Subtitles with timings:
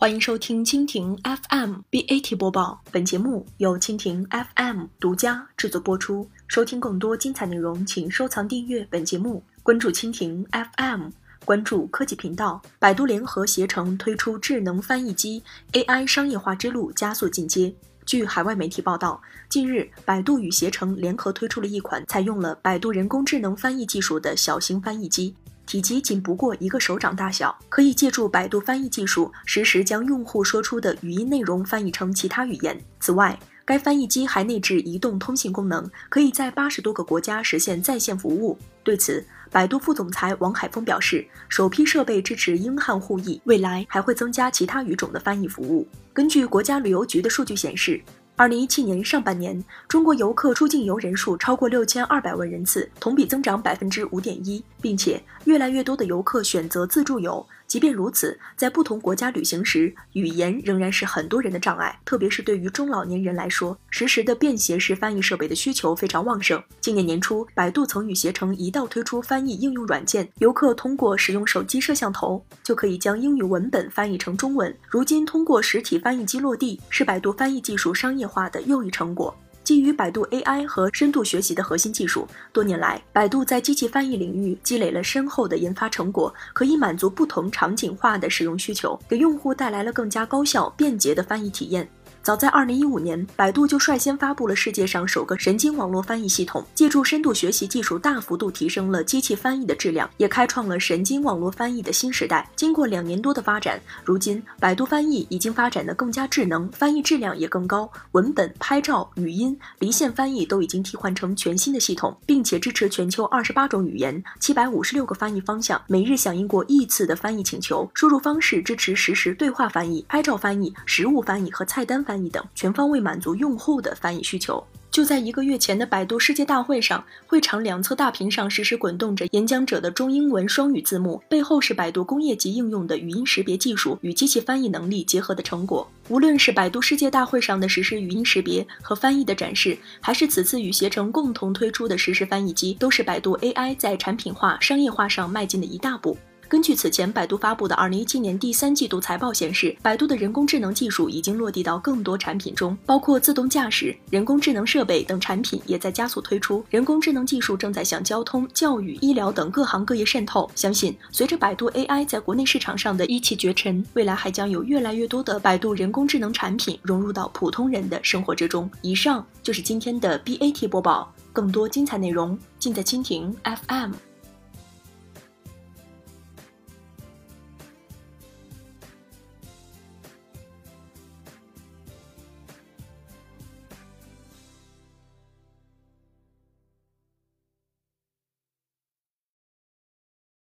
[0.00, 6.30] 欢迎收听蜻蜓 FM BAT 播报，本节目由蜻蜓 FM 独家制作播出。
[6.46, 11.08] 收听更多精彩内容，请收藏订阅本节目，关注蜻蜓 FM，
[11.44, 12.62] 关注科技频道。
[12.78, 15.42] 百度联合携程推出智能翻译机
[15.72, 17.74] ，AI 商业化之路加速进阶。
[18.06, 25.34] 据海外媒体报道，近日，百度与携程联合推出了一款采用了百度人工智能翻译技术的小型翻译机。
[25.68, 32.80] 体积仅不过一个手掌大小，可以借助百度翻译技术，实时将用户说出的语音内容翻译成其他语言。
[33.00, 38.58] 此外，该翻译机还内置移动通信功能，可以在八十多个国家实现在线服务。
[38.82, 45.86] 对此，百度副总裁王海峰表示，首批设备支持英汉互译，未来还会增加其他语种的翻译服务。
[46.14, 48.00] 根据国家旅游局的数据显示。
[48.38, 57.44] 二零一七年上半年，中国游客出境游人数超过六千二百万人次，同比增长百分之五点一，并且越来越多的游客选择自助游。
[57.68, 66.60] 即便如此，在不同国家旅行时，语言仍然是很多人的障碍，特别是对于中老年人来说，实时的便携式翻译设备的需求非常旺盛。
[66.80, 74.74] 今年年初，百度曾与携程一道推出翻译应用软件，游客通过使用手机摄像头，就可以将英语文本翻译成中文。
[74.88, 79.36] 如今，通过实体翻译机落地，是百度翻译技术商业化的又一成果。
[79.68, 91.86] 基于百度 AI 和深度学习的核心技术，多年来，百度在机器翻译领域积累了深厚的研发成果，可以满足不同场景化的使用需求，给用户带来了更加高效、便捷的翻译体验。
[92.28, 102.46] 早在二零一五年，百度就率先发布了世界上首个神经网络翻译系统，借助深度学习技术，大幅度提升了机器翻译的质量，也开创了神经网络翻译的新时代。
[102.54, 117.90] 经过两年多的发展，如今百度翻译已经发展的更加智能，翻译质量也更高，文本、拍照、语音、离线翻译都已经替换成全新的系统，并且支持全球二十八种语言、七百五十六个翻译方向，每日响应过亿次的翻译请求。
[117.94, 122.17] 输入方式支持实时对话翻译、拍照翻译、实物翻译和菜单翻译。
[122.26, 124.64] 等全方位满足用户的翻译需求。
[124.90, 135.86] 就在一个月前的百度世界大会上，会场两侧大屏上实时滚动着演讲者的中英文双语字幕，背后是百度工业级应用的语音识别技术与机器翻译能力结合的成果。
[136.08, 146.16] 无论是百度世界大会上的实时语音识别和翻译的展示，还是此次与携程共同推出的实时翻译机，都是百度 AI 在产品化、商业化上迈进的一大步。
[146.48, 156.64] 根据此前百度发布的二零一七年第三季度财报显示，百度的人工智能技术已经落地到更多产品中，包括自动驾驶、人工智能设备等产品也在加速推出。
[156.70, 160.50] 人工智能技术正在向交通、教育、医疗等各行各业渗透。
[160.54, 168.70] 相信随着百度 AI 在国内市场上的一骑绝尘，未来还将有越来越多的百度人工智能产品融入到普通人的生活之中。
[168.80, 173.92] 以上就是今天的 BAT 播报，更多精彩内容尽在蜻蜓 FM。